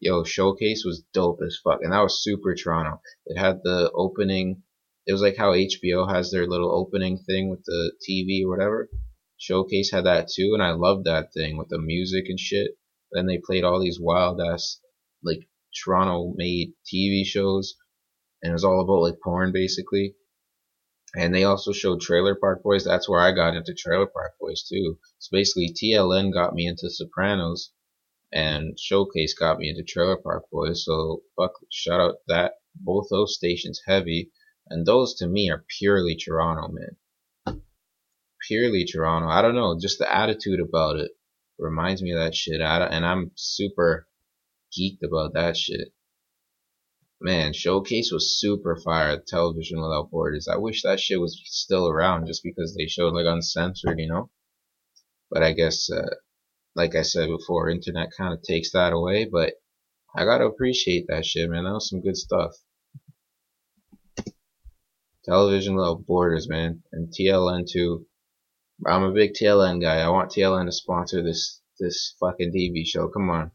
Yo, 0.00 0.24
Showcase 0.24 0.82
was 0.84 1.04
dope 1.12 1.40
as 1.46 1.58
fuck. 1.62 1.80
And 1.82 1.92
that 1.92 2.00
was 2.00 2.24
super 2.24 2.54
Toronto. 2.54 3.00
It 3.26 3.38
had 3.38 3.60
the 3.62 3.90
opening. 3.94 4.62
It 5.06 5.12
was 5.12 5.20
like 5.20 5.36
how 5.36 5.52
HBO 5.52 6.10
has 6.10 6.30
their 6.30 6.46
little 6.46 6.74
opening 6.74 7.18
thing 7.18 7.50
with 7.50 7.64
the 7.64 7.92
TV 8.08 8.44
or 8.46 8.48
whatever. 8.48 8.88
Showcase 9.36 9.90
had 9.92 10.06
that 10.06 10.28
too. 10.34 10.52
And 10.54 10.62
I 10.62 10.70
loved 10.70 11.04
that 11.04 11.34
thing 11.34 11.58
with 11.58 11.68
the 11.68 11.78
music 11.78 12.24
and 12.28 12.40
shit. 12.40 12.78
Then 13.12 13.26
they 13.26 13.38
played 13.38 13.62
all 13.62 13.78
these 13.78 14.00
wild 14.00 14.40
ass, 14.40 14.80
like, 15.22 15.40
Toronto 15.72 16.32
made 16.36 16.74
TV 16.92 17.24
shows, 17.24 17.74
and 18.42 18.50
it 18.50 18.52
was 18.52 18.64
all 18.64 18.80
about 18.80 19.02
like 19.02 19.20
porn 19.22 19.52
basically. 19.52 20.14
And 21.14 21.34
they 21.34 21.44
also 21.44 21.72
showed 21.72 22.00
Trailer 22.00 22.34
Park 22.34 22.62
Boys. 22.62 22.84
That's 22.84 23.08
where 23.08 23.20
I 23.20 23.32
got 23.32 23.54
into 23.54 23.74
Trailer 23.74 24.06
Park 24.06 24.32
Boys 24.40 24.62
too. 24.62 24.98
So 25.18 25.28
basically, 25.30 25.74
TLN 25.74 26.32
got 26.32 26.54
me 26.54 26.66
into 26.66 26.88
Sopranos, 26.88 27.70
and 28.32 28.78
Showcase 28.78 29.34
got 29.34 29.58
me 29.58 29.68
into 29.68 29.82
Trailer 29.82 30.16
Park 30.16 30.44
Boys. 30.50 30.84
So 30.84 31.22
fuck, 31.36 31.52
shout 31.70 32.00
out 32.00 32.14
that 32.28 32.54
both 32.74 33.08
those 33.10 33.34
stations 33.34 33.82
heavy, 33.86 34.30
and 34.68 34.86
those 34.86 35.14
to 35.16 35.26
me 35.26 35.50
are 35.50 35.64
purely 35.78 36.16
Toronto, 36.16 36.72
man. 36.72 37.62
Purely 38.48 38.86
Toronto. 38.86 39.28
I 39.28 39.42
don't 39.42 39.54
know, 39.54 39.78
just 39.78 39.98
the 39.98 40.12
attitude 40.12 40.60
about 40.60 40.96
it 40.96 41.10
reminds 41.58 42.02
me 42.02 42.12
of 42.12 42.18
that 42.18 42.34
shit. 42.34 42.60
and 42.60 43.04
I'm 43.04 43.30
super 43.36 44.08
geeked 44.76 45.02
about 45.02 45.34
that 45.34 45.56
shit. 45.56 45.92
Man, 47.20 47.52
Showcase 47.52 48.10
was 48.10 48.40
super 48.40 48.74
fire. 48.76 49.16
Television 49.16 49.80
Without 49.80 50.10
Borders. 50.10 50.48
I 50.48 50.56
wish 50.56 50.82
that 50.82 50.98
shit 50.98 51.20
was 51.20 51.40
still 51.44 51.88
around 51.88 52.26
just 52.26 52.42
because 52.42 52.74
they 52.74 52.86
showed 52.86 53.14
like 53.14 53.26
uncensored, 53.26 54.00
you 54.00 54.08
know. 54.08 54.30
But 55.30 55.42
I 55.44 55.52
guess, 55.52 55.88
uh, 55.88 56.16
like 56.74 56.96
I 56.96 57.02
said 57.02 57.28
before, 57.28 57.70
internet 57.70 58.10
kind 58.16 58.34
of 58.34 58.42
takes 58.42 58.72
that 58.72 58.92
away. 58.92 59.24
But 59.24 59.54
I 60.16 60.24
gotta 60.24 60.46
appreciate 60.46 61.06
that 61.08 61.24
shit, 61.24 61.48
man. 61.48 61.64
That 61.64 61.74
was 61.74 61.88
some 61.88 62.02
good 62.02 62.16
stuff. 62.16 62.52
Television 65.24 65.76
Without 65.76 66.04
Borders, 66.04 66.48
man, 66.48 66.82
and 66.90 67.12
TLN 67.12 67.70
too. 67.70 68.06
I'm 68.84 69.04
a 69.04 69.12
big 69.12 69.34
TLN 69.34 69.80
guy. 69.80 70.00
I 70.00 70.08
want 70.08 70.32
TLN 70.32 70.66
to 70.66 70.72
sponsor 70.72 71.22
this 71.22 71.60
this 71.78 72.16
fucking 72.18 72.52
TV 72.52 72.84
show. 72.84 73.06
Come 73.08 73.30
on. 73.30 73.52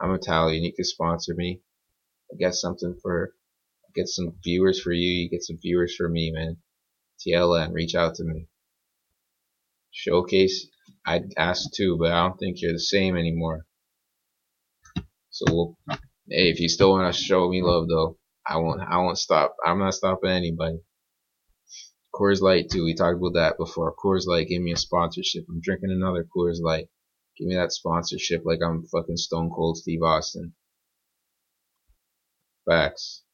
I'm 0.00 0.14
Italian. 0.14 0.64
You 0.64 0.72
can 0.72 0.84
sponsor 0.84 1.34
me. 1.34 1.60
I 2.32 2.36
get 2.36 2.54
something 2.54 2.96
for, 3.02 3.34
get 3.94 4.08
some 4.08 4.34
viewers 4.44 4.80
for 4.80 4.92
you. 4.92 5.10
You 5.22 5.30
get 5.30 5.42
some 5.42 5.58
viewers 5.60 5.94
for 5.96 6.08
me, 6.08 6.32
man. 6.32 6.58
TLN, 7.26 7.72
reach 7.72 7.94
out 7.94 8.16
to 8.16 8.24
me. 8.24 8.48
Showcase, 9.90 10.66
I'd 11.06 11.32
ask 11.36 11.70
too, 11.72 11.96
but 11.98 12.12
I 12.12 12.26
don't 12.26 12.38
think 12.38 12.60
you're 12.60 12.72
the 12.72 12.78
same 12.78 13.16
anymore. 13.16 13.66
So 15.30 15.44
we'll, 15.50 15.78
hey, 16.28 16.50
if 16.50 16.60
you 16.60 16.68
still 16.68 16.90
want 16.90 17.14
to 17.14 17.20
show 17.20 17.48
me 17.48 17.62
love 17.62 17.88
though, 17.88 18.18
I 18.46 18.58
won't, 18.58 18.80
I 18.82 18.98
won't 18.98 19.18
stop. 19.18 19.56
I'm 19.64 19.78
not 19.78 19.94
stopping 19.94 20.30
anybody. 20.30 20.78
Coors 22.14 22.40
Light 22.40 22.70
too. 22.70 22.84
We 22.84 22.94
talked 22.94 23.18
about 23.18 23.34
that 23.34 23.58
before. 23.58 23.94
Coors 23.94 24.26
Light 24.26 24.48
gave 24.48 24.62
me 24.62 24.72
a 24.72 24.76
sponsorship. 24.76 25.44
I'm 25.48 25.60
drinking 25.60 25.90
another 25.90 26.24
Coors 26.24 26.60
Light. 26.60 26.88
Give 27.38 27.48
me 27.48 27.56
that 27.56 27.72
sponsorship 27.72 28.46
like 28.46 28.60
I'm 28.62 28.86
fucking 28.86 29.18
Stone 29.18 29.50
Cold 29.50 29.76
Steve 29.76 30.02
Austin. 30.02 30.54
Facts. 32.64 33.24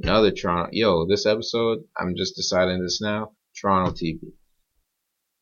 Another 0.00 0.30
Toronto. 0.30 0.70
Yo, 0.72 1.06
this 1.06 1.26
episode, 1.26 1.84
I'm 1.98 2.16
just 2.16 2.34
deciding 2.34 2.82
this 2.82 2.98
now. 2.98 3.36
Toronto 3.54 3.92
TV. 3.92 4.32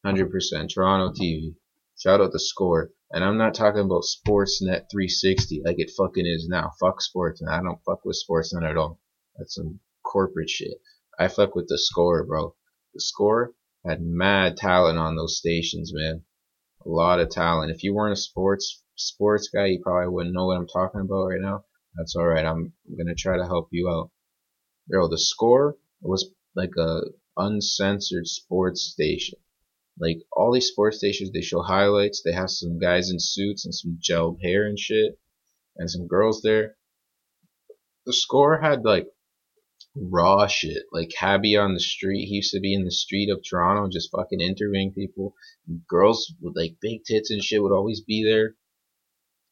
100% 0.04 0.74
Toronto 0.74 1.12
TV. 1.12 1.54
Shout 1.96 2.20
out 2.20 2.32
the 2.32 2.40
score. 2.40 2.90
And 3.12 3.22
I'm 3.22 3.38
not 3.38 3.54
talking 3.54 3.82
about 3.82 4.02
Sportsnet 4.02 4.90
360 4.90 5.62
like 5.64 5.78
it 5.78 5.92
fucking 5.96 6.26
is 6.26 6.48
now. 6.48 6.72
Fuck 6.80 6.98
Sportsnet. 7.00 7.48
I 7.48 7.62
don't 7.62 7.82
fuck 7.84 8.04
with 8.04 8.20
Sportsnet 8.28 8.68
at 8.68 8.76
all. 8.76 8.98
That's 9.36 9.54
some 9.54 9.78
corporate 10.02 10.50
shit. 10.50 10.80
I 11.16 11.28
fuck 11.28 11.54
with 11.54 11.68
the 11.68 11.78
score, 11.78 12.24
bro. 12.24 12.56
The 12.92 13.00
score 13.00 13.54
had 13.86 14.02
mad 14.02 14.56
talent 14.56 14.98
on 14.98 15.14
those 15.14 15.38
stations, 15.38 15.92
man 15.94 16.24
a 16.84 16.88
lot 16.88 17.20
of 17.20 17.30
talent. 17.30 17.70
If 17.70 17.82
you 17.82 17.94
weren't 17.94 18.12
a 18.12 18.20
sports 18.20 18.82
sports 18.96 19.48
guy, 19.48 19.66
you 19.66 19.80
probably 19.82 20.12
wouldn't 20.12 20.34
know 20.34 20.46
what 20.46 20.56
I'm 20.56 20.66
talking 20.66 21.00
about 21.00 21.26
right 21.26 21.40
now. 21.40 21.64
That's 21.96 22.16
all 22.16 22.26
right. 22.26 22.44
I'm, 22.44 22.72
gonna 22.96 23.14
try 23.14 23.36
to 23.36 23.46
help 23.46 23.68
you 23.70 23.88
out. 23.88 24.10
Bro, 24.88 25.08
the 25.08 25.18
score 25.18 25.76
was 26.02 26.30
like 26.54 26.72
a 26.78 27.02
uncensored 27.36 28.26
sports 28.26 28.82
station. 28.82 29.38
Like 29.98 30.18
all 30.32 30.52
these 30.52 30.68
sports 30.68 30.98
stations, 30.98 31.30
they 31.30 31.40
show 31.40 31.62
highlights. 31.62 32.22
They 32.22 32.32
have 32.32 32.50
some 32.50 32.78
guys 32.78 33.10
in 33.10 33.18
suits 33.20 33.64
and 33.64 33.74
some 33.74 33.98
gelled 34.02 34.42
hair 34.42 34.66
and 34.66 34.78
shit, 34.78 35.18
and 35.76 35.90
some 35.90 36.06
girls 36.06 36.42
there. 36.42 36.76
The 38.06 38.12
score 38.12 38.60
had 38.60 38.84
like 38.84 39.06
raw 39.96 40.46
shit. 40.46 40.84
Like 40.92 41.12
Happy 41.16 41.56
on 41.56 41.74
the 41.74 41.80
street, 41.80 42.26
he 42.26 42.36
used 42.36 42.52
to 42.52 42.60
be 42.60 42.74
in 42.74 42.84
the 42.84 42.90
street 42.90 43.30
of 43.30 43.42
Toronto, 43.42 43.88
just 43.90 44.10
fucking 44.10 44.40
interviewing 44.40 44.92
people. 44.92 45.34
Girls 45.88 46.32
with 46.40 46.56
like 46.56 46.76
big 46.80 47.04
tits 47.04 47.30
and 47.30 47.42
shit 47.42 47.62
would 47.62 47.72
always 47.72 48.00
be 48.00 48.24
there, 48.24 48.54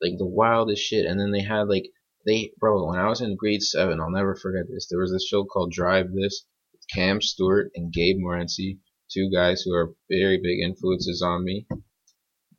like 0.01 0.19
the 0.19 0.27
wildest 0.27 0.83
shit. 0.83 1.07
And 1.07 1.19
then 1.21 1.31
they 1.31 1.43
had 1.43 1.69
like 1.69 1.85
they, 2.27 2.53
bro. 2.59 2.87
When 2.87 2.99
I 2.99 3.09
was 3.09 3.21
in 3.21 3.37
grade 3.37 3.63
seven, 3.63 4.01
I'll 4.01 4.11
never 4.11 4.35
forget 4.35 4.69
this. 4.69 4.89
There 4.89 5.01
was 5.01 5.13
this 5.13 5.27
show 5.27 5.45
called 5.45 5.73
Drive 5.73 6.13
This 6.13 6.45
with 6.73 6.83
Cam 6.93 7.21
Stewart 7.21 7.71
and 7.75 7.93
Gabe 7.93 8.17
Morency, 8.19 8.79
two 9.11 9.31
guys 9.31 9.63
who 9.63 9.75
are 9.75 9.95
very 10.11 10.39
big 10.39 10.61
influences 10.61 11.23
on 11.23 11.45
me. 11.45 11.67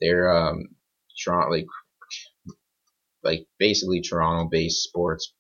They're 0.02 0.30
um, 0.30 0.76
Toronto 1.24 1.52
like 1.52 1.66
like 3.24 3.48
basically 3.58 4.02
Toronto-based 4.02 4.84
sports 4.84 5.34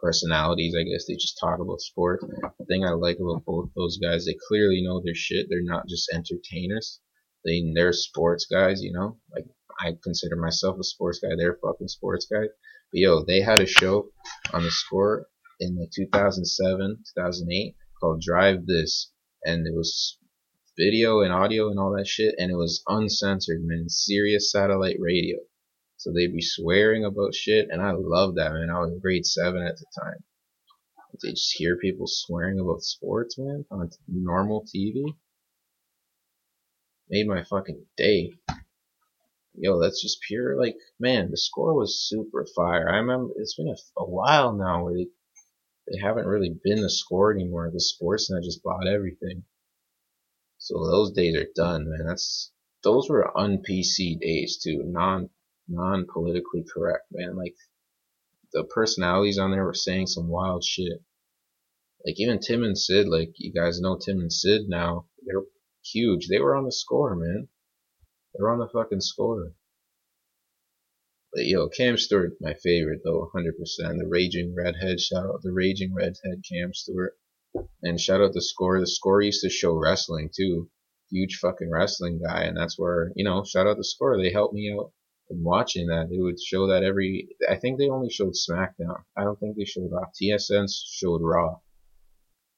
personalities, 0.00 0.74
I 0.78 0.82
guess. 0.84 1.06
They 1.06 1.14
just 1.14 1.38
talk 1.38 1.58
about 1.60 1.80
sport. 1.80 2.20
The 2.58 2.64
thing 2.66 2.84
I 2.84 2.90
like 2.90 3.18
about 3.18 3.44
both 3.44 3.70
those 3.76 3.98
guys, 3.98 4.24
they 4.24 4.36
clearly 4.48 4.82
know 4.82 5.00
their 5.04 5.14
shit. 5.14 5.46
They're 5.48 5.62
not 5.62 5.88
just 5.88 6.10
entertainers. 6.12 7.00
They 7.44 7.72
they're 7.74 7.92
sports 7.92 8.46
guys, 8.50 8.82
you 8.82 8.92
know. 8.92 9.18
Like 9.34 9.46
I 9.80 9.96
consider 10.02 10.36
myself 10.36 10.78
a 10.78 10.84
sports 10.84 11.20
guy. 11.20 11.30
They're 11.36 11.58
fucking 11.62 11.88
sports 11.88 12.26
guys. 12.26 12.48
But 12.92 13.00
yo, 13.00 13.24
they 13.24 13.40
had 13.40 13.60
a 13.60 13.66
show 13.66 14.10
on 14.52 14.62
the 14.62 14.70
score 14.70 15.26
in 15.60 15.76
the 15.76 15.88
2007, 15.94 17.04
2008 17.16 17.76
called 18.00 18.20
Drive 18.20 18.66
This, 18.66 19.12
and 19.44 19.66
it 19.66 19.74
was 19.74 20.18
video 20.78 21.20
and 21.20 21.32
audio 21.32 21.68
and 21.68 21.78
all 21.78 21.94
that 21.96 22.06
shit, 22.06 22.34
and 22.38 22.50
it 22.50 22.56
was 22.56 22.82
uncensored, 22.88 23.60
man. 23.62 23.88
Sirius 23.88 24.50
satellite 24.50 24.96
radio. 24.98 25.38
So 26.00 26.10
they'd 26.10 26.32
be 26.32 26.40
swearing 26.40 27.04
about 27.04 27.34
shit, 27.34 27.68
and 27.68 27.82
I 27.82 27.90
love 27.92 28.36
that, 28.36 28.54
man. 28.54 28.70
I 28.70 28.80
was 28.80 28.98
grade 29.02 29.26
seven 29.26 29.62
at 29.62 29.76
the 29.76 29.84
time. 30.00 30.24
They 31.22 31.32
just 31.32 31.52
hear 31.54 31.76
people 31.76 32.06
swearing 32.06 32.58
about 32.58 32.80
sports, 32.80 33.36
man, 33.36 33.66
on 33.70 33.90
normal 34.08 34.64
TV. 34.64 35.14
Made 37.10 37.26
my 37.26 37.44
fucking 37.44 37.84
day. 37.98 38.32
Yo, 39.52 39.78
that's 39.78 40.00
just 40.00 40.22
pure, 40.26 40.58
like, 40.58 40.74
man, 40.98 41.30
the 41.30 41.36
score 41.36 41.74
was 41.74 42.00
super 42.00 42.46
fire. 42.56 42.88
I 42.88 42.96
remember, 42.96 43.34
it's 43.36 43.56
been 43.56 43.68
a, 43.68 44.00
a 44.00 44.08
while 44.08 44.54
now 44.54 44.84
where 44.84 44.94
they, 44.94 45.08
they 45.92 45.98
haven't 46.00 46.24
really 46.24 46.58
been 46.64 46.80
the 46.80 46.88
score 46.88 47.30
anymore. 47.30 47.70
The 47.70 47.78
sports, 47.78 48.30
and 48.30 48.38
I 48.38 48.42
just 48.42 48.62
bought 48.62 48.88
everything. 48.88 49.44
So 50.56 50.82
those 50.82 51.12
days 51.12 51.36
are 51.36 51.48
done, 51.54 51.90
man. 51.90 52.06
That's, 52.06 52.52
those 52.82 53.10
were 53.10 53.36
un-PC 53.38 54.18
days 54.18 54.56
too, 54.64 54.82
non 54.86 55.28
non 55.70 56.06
politically 56.12 56.64
correct, 56.64 57.06
man. 57.12 57.36
Like 57.36 57.54
the 58.52 58.64
personalities 58.64 59.38
on 59.38 59.52
there 59.52 59.64
were 59.64 59.74
saying 59.74 60.08
some 60.08 60.28
wild 60.28 60.64
shit. 60.64 61.02
Like 62.04 62.18
even 62.18 62.40
Tim 62.40 62.64
and 62.64 62.76
Sid, 62.76 63.08
like 63.08 63.32
you 63.36 63.52
guys 63.52 63.80
know 63.80 63.96
Tim 63.96 64.20
and 64.20 64.32
Sid 64.32 64.62
now, 64.68 65.06
they're 65.24 65.44
huge. 65.84 66.28
They 66.28 66.40
were 66.40 66.56
on 66.56 66.64
the 66.64 66.72
score, 66.72 67.14
man. 67.14 67.48
They're 68.34 68.50
on 68.50 68.58
the 68.58 68.68
fucking 68.68 69.00
score. 69.00 69.52
But 71.32 71.46
yo, 71.46 71.68
Cam 71.68 71.96
Stewart, 71.96 72.32
my 72.40 72.54
favorite 72.54 73.02
though, 73.04 73.30
100%. 73.32 73.52
The 73.76 74.06
Raging 74.08 74.54
Redhead, 74.56 75.00
shout 75.00 75.26
out 75.26 75.42
the 75.42 75.52
Raging 75.52 75.94
Redhead 75.94 76.42
Cam 76.50 76.74
Stewart. 76.74 77.16
And 77.82 78.00
shout 78.00 78.20
out 78.20 78.32
the 78.32 78.42
score. 78.42 78.80
The 78.80 78.86
score 78.86 79.22
used 79.22 79.42
to 79.42 79.50
show 79.50 79.74
wrestling 79.74 80.30
too. 80.34 80.70
Huge 81.10 81.36
fucking 81.36 81.70
wrestling 81.70 82.20
guy. 82.20 82.44
And 82.44 82.56
that's 82.56 82.78
where, 82.78 83.12
you 83.14 83.24
know, 83.24 83.44
shout 83.44 83.66
out 83.66 83.76
the 83.76 83.84
score. 83.84 84.16
They 84.16 84.32
helped 84.32 84.54
me 84.54 84.72
out 84.72 84.92
in 85.30 85.42
watching 85.42 85.86
that. 85.86 86.08
They 86.10 86.18
would 86.18 86.40
show 86.40 86.66
that 86.68 86.82
every, 86.82 87.28
I 87.48 87.56
think 87.56 87.78
they 87.78 87.88
only 87.88 88.10
showed 88.10 88.34
SmackDown. 88.34 89.02
I 89.16 89.24
don't 89.24 89.38
think 89.38 89.56
they 89.56 89.64
showed 89.64 89.90
Raw. 89.90 90.06
TSN 90.20 90.68
showed 90.70 91.22
Raw. 91.22 91.60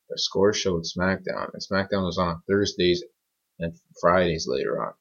The 0.09 0.19
score 0.19 0.53
showed 0.53 0.85
SmackDown. 0.85 1.51
And 1.53 1.63
SmackDown 1.63 2.05
was 2.05 2.19
on 2.19 2.43
Thursdays 2.49 3.05
and 3.59 3.75
Fridays 4.01 4.47
later 4.49 4.85
on. 4.85 4.95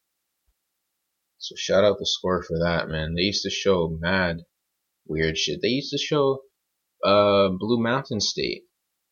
So 1.37 1.55
shout 1.55 1.83
out 1.83 1.97
the 1.97 2.05
score 2.05 2.43
for 2.43 2.59
that, 2.59 2.87
man. 2.87 3.15
They 3.15 3.23
used 3.23 3.43
to 3.43 3.49
show 3.49 3.97
mad 3.99 4.45
weird 5.07 5.37
shit. 5.37 5.59
They 5.61 5.69
used 5.69 5.91
to 5.91 5.97
show 5.97 6.43
uh, 7.03 7.49
Blue 7.49 7.81
Mountain 7.81 8.19
State. 8.21 8.63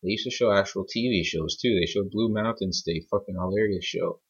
They 0.03 0.11
used 0.11 0.25
to 0.25 0.31
show 0.31 0.51
actual 0.51 0.85
TV 0.85 1.23
shows 1.25 1.57
too. 1.57 1.77
They 1.79 1.85
showed 1.85 2.11
Blue 2.11 2.29
Mountain 2.29 2.71
State, 2.71 3.07
fucking 3.09 3.35
hilarious 3.35 3.83
show. 3.83 4.21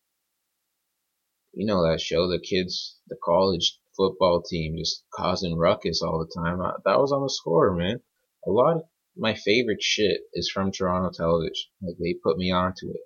You 1.54 1.66
know 1.66 1.84
that 1.84 2.00
show, 2.00 2.28
the 2.30 2.40
kids, 2.40 2.98
the 3.08 3.18
college 3.24 3.79
football 4.00 4.42
team 4.42 4.78
just 4.78 5.04
causing 5.14 5.58
ruckus 5.58 6.02
all 6.02 6.20
the 6.20 6.42
time. 6.42 6.62
Uh, 6.62 6.72
that 6.86 7.00
was 7.00 7.12
on 7.12 7.22
the 7.22 7.30
score, 7.30 7.76
man. 7.76 8.00
A 8.48 8.50
lot 8.50 8.78
of 8.78 8.84
my 9.18 9.36
favorite 9.36 9.84
shit 9.84 10.22
is 10.34 10.50
from 10.50 10.72
Toronto 10.72 11.12
television. 11.14 11.70
Like 11.82 11.98
they 12.00 12.16
put 12.24 12.38
me 12.38 12.50
onto 12.50 12.90
it. 12.90 13.02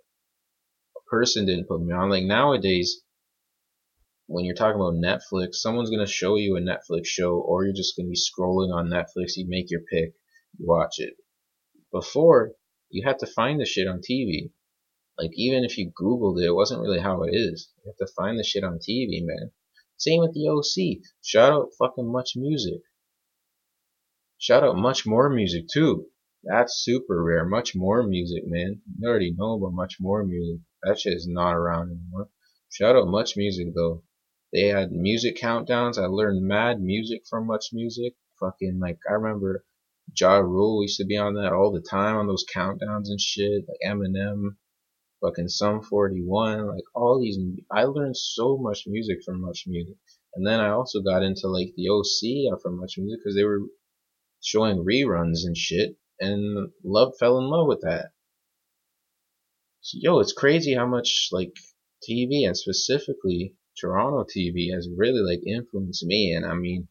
A 0.95 1.09
person 1.09 1.47
didn't 1.47 1.67
put 1.67 1.81
me 1.81 1.91
on. 1.91 2.11
Like 2.11 2.25
nowadays, 2.25 3.01
when 4.27 4.45
you're 4.45 4.55
talking 4.55 4.79
about 4.79 4.93
Netflix, 4.93 5.55
someone's 5.55 5.89
gonna 5.89 6.05
show 6.05 6.35
you 6.35 6.55
a 6.55 6.61
Netflix 6.61 7.07
show, 7.07 7.39
or 7.39 7.65
you're 7.65 7.73
just 7.73 7.97
gonna 7.97 8.09
be 8.09 8.15
scrolling 8.15 8.71
on 8.71 8.87
Netflix. 8.87 9.35
You 9.35 9.47
make 9.47 9.71
your 9.71 9.81
pick, 9.91 10.13
you 10.59 10.67
watch 10.67 10.99
it. 10.99 11.15
Before, 11.91 12.53
you 12.91 13.03
had 13.03 13.17
to 13.19 13.27
find 13.27 13.59
the 13.59 13.65
shit 13.65 13.87
on 13.87 13.99
TV. 13.99 14.51
Like 15.17 15.31
even 15.33 15.63
if 15.63 15.79
you 15.79 15.91
Googled 15.91 16.39
it, 16.39 16.45
it 16.45 16.55
wasn't 16.55 16.81
really 16.81 16.99
how 16.99 17.23
it 17.23 17.31
is. 17.33 17.71
You 17.83 17.91
have 17.91 18.07
to 18.07 18.13
find 18.13 18.37
the 18.37 18.43
shit 18.43 18.63
on 18.63 18.77
TV, 18.77 19.25
man. 19.25 19.51
Same 19.97 20.21
with 20.21 20.33
the 20.33 20.47
OC. 20.47 21.03
Shout 21.21 21.53
out 21.53 21.69
fucking 21.77 22.11
Much 22.11 22.33
Music. 22.35 22.81
Shout 24.37 24.63
out 24.63 24.77
Much 24.77 25.05
More 25.05 25.29
Music 25.29 25.67
too. 25.67 26.07
That's 26.43 26.83
super 26.83 27.23
rare. 27.23 27.45
Much 27.45 27.75
More 27.75 28.03
Music, 28.03 28.43
man. 28.45 28.81
You 28.99 29.07
already 29.07 29.31
know 29.31 29.53
about 29.53 29.73
Much 29.73 29.97
More 29.99 30.25
Music. 30.25 30.59
That 30.83 30.99
shit 30.99 31.13
is 31.13 31.27
not 31.27 31.53
around 31.53 31.91
anymore. 31.91 32.29
Shout 32.69 32.95
out 32.95 33.07
Much 33.07 33.37
Music 33.37 33.73
though. 33.73 34.03
They 34.51 34.67
had 34.67 34.91
music 34.91 35.37
countdowns. 35.37 35.97
I 35.97 36.07
learned 36.07 36.45
mad 36.45 36.81
music 36.81 37.23
from 37.29 37.47
Much 37.47 37.69
Music. 37.71 38.15
Fucking 38.39 38.79
like 38.79 38.99
I 39.09 39.13
remember 39.13 39.63
Ja 40.19 40.39
Rule 40.39 40.81
used 40.81 40.97
to 40.97 41.05
be 41.05 41.17
on 41.17 41.35
that 41.35 41.53
all 41.53 41.71
the 41.71 41.81
time 41.81 42.17
on 42.17 42.27
those 42.27 42.45
countdowns 42.53 43.07
and 43.07 43.21
shit. 43.21 43.63
Like 43.67 43.79
Eminem, 43.85 44.57
fucking 45.23 45.47
Sum 45.47 45.81
41, 45.81 46.67
like 46.67 46.83
all 46.93 47.19
these. 47.19 47.39
I 47.71 47.85
learned 47.85 48.17
so 48.17 48.57
much 48.57 48.83
music 48.85 49.23
from 49.23 49.41
Much 49.41 49.63
Music, 49.67 49.95
and 50.35 50.45
then 50.45 50.59
I 50.59 50.69
also 50.69 51.01
got 51.01 51.23
into 51.23 51.47
like 51.47 51.73
the 51.75 51.89
OC 51.89 52.59
from 52.61 52.79
Much 52.79 52.97
Music 52.97 53.19
because 53.23 53.35
they 53.35 53.45
were 53.45 53.61
showing 54.41 54.83
reruns 54.83 55.45
and 55.45 55.57
shit, 55.57 55.95
and 56.19 56.69
love 56.83 57.13
fell 57.19 57.39
in 57.39 57.45
love 57.45 57.67
with 57.67 57.81
that. 57.81 58.11
So, 59.81 59.97
yo, 60.01 60.19
it's 60.19 60.33
crazy 60.33 60.75
how 60.75 60.87
much 60.87 61.29
like 61.31 61.53
TV 62.07 62.45
and 62.45 62.57
specifically 62.57 63.55
Toronto 63.79 64.25
TV 64.25 64.73
has 64.73 64.89
really 64.95 65.21
like 65.21 65.45
influenced 65.47 66.05
me, 66.05 66.33
and 66.33 66.45
I 66.45 66.53
mean, 66.53 66.89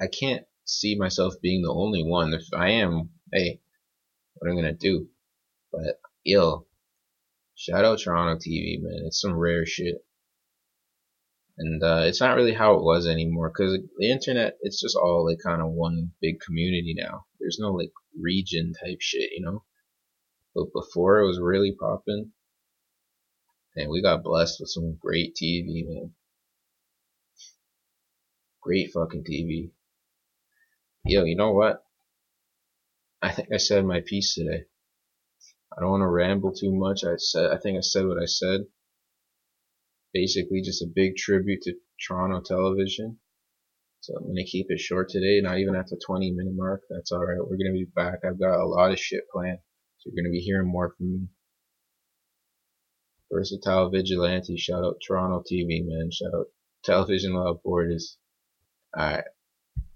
I 0.00 0.06
can't 0.06 0.44
see 0.66 0.96
myself 0.96 1.34
being 1.40 1.62
the 1.62 1.72
only 1.72 2.02
one. 2.02 2.34
If 2.34 2.44
I 2.54 2.70
am, 2.72 3.10
hey, 3.32 3.60
what 4.34 4.50
am 4.50 4.58
I 4.58 4.60
gonna 4.60 4.74
do? 4.74 5.08
But 5.72 5.98
yo, 6.22 6.65
shout 7.56 7.84
out 7.84 7.98
Toronto 7.98 8.38
TV, 8.38 8.80
man. 8.80 9.04
It's 9.06 9.20
some 9.20 9.34
rare 9.34 9.66
shit, 9.66 10.04
and 11.58 11.82
uh, 11.82 12.02
it's 12.04 12.20
not 12.20 12.36
really 12.36 12.54
how 12.54 12.74
it 12.74 12.82
was 12.82 13.06
anymore 13.06 13.50
because 13.50 13.78
the 13.98 14.10
internet, 14.10 14.56
it's 14.60 14.80
just 14.80 14.96
all 14.96 15.26
like 15.28 15.38
kind 15.44 15.62
of 15.62 15.70
one 15.70 16.12
big 16.20 16.40
community 16.40 16.94
now. 16.96 17.26
There's 17.40 17.58
no 17.58 17.72
like 17.72 17.92
region 18.18 18.72
type 18.84 18.98
shit, 19.00 19.30
you 19.32 19.42
know. 19.42 19.64
But 20.54 20.72
before 20.72 21.20
it 21.20 21.26
was 21.26 21.40
really 21.40 21.74
popping 21.78 22.32
and 23.76 23.90
we 23.90 24.00
got 24.02 24.22
blessed 24.22 24.58
with 24.60 24.70
some 24.70 24.96
great 25.00 25.34
TV, 25.34 25.86
man. 25.86 26.12
Great 28.62 28.90
fucking 28.92 29.24
TV. 29.24 29.70
Yo, 31.04 31.24
you 31.24 31.36
know 31.36 31.52
what? 31.52 31.84
I 33.22 33.32
think 33.32 33.48
I 33.52 33.58
said 33.58 33.84
my 33.84 34.00
piece 34.00 34.34
today. 34.34 34.64
I 35.72 35.80
don't 35.80 35.90
want 35.90 36.02
to 36.02 36.08
ramble 36.08 36.52
too 36.52 36.74
much. 36.74 37.04
I 37.04 37.16
said 37.16 37.50
I 37.50 37.58
think 37.58 37.78
I 37.78 37.80
said 37.80 38.06
what 38.06 38.22
I 38.22 38.26
said. 38.26 38.62
Basically, 40.12 40.62
just 40.62 40.82
a 40.82 40.92
big 40.94 41.16
tribute 41.16 41.62
to 41.62 41.74
Toronto 42.06 42.40
television. 42.40 43.18
So 44.00 44.14
I'm 44.16 44.26
gonna 44.26 44.44
keep 44.44 44.66
it 44.68 44.80
short 44.80 45.08
today, 45.08 45.40
not 45.42 45.58
even 45.58 45.74
at 45.74 45.88
the 45.88 46.00
20 46.06 46.32
minute 46.32 46.54
mark. 46.54 46.82
That's 46.90 47.12
alright. 47.12 47.38
We're 47.40 47.58
gonna 47.58 47.72
be 47.72 47.86
back. 47.94 48.20
I've 48.24 48.40
got 48.40 48.60
a 48.60 48.66
lot 48.66 48.92
of 48.92 48.98
shit 48.98 49.24
planned. 49.32 49.58
So 49.98 50.10
you're 50.10 50.22
gonna 50.22 50.32
be 50.32 50.40
hearing 50.40 50.68
more 50.68 50.94
from 50.96 51.12
me. 51.12 51.28
Versatile 53.32 53.90
Vigilante. 53.90 54.56
Shout 54.56 54.84
out 54.84 55.00
Toronto 55.06 55.42
TV, 55.50 55.84
man. 55.84 56.10
Shout 56.12 56.34
out 56.34 56.46
Television 56.84 57.34
Love 57.34 57.62
Borders. 57.64 58.18
Alright. 58.96 59.24